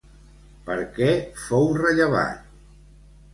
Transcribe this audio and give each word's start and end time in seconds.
Per 0.69 0.77
què 0.95 1.09
fou 1.43 1.69
rellevat? 1.81 2.49